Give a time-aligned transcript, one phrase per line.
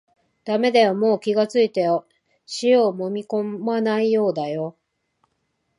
[0.45, 2.07] だめだよ、もう気がついたよ、
[2.63, 4.75] 塩をもみこまないようだよ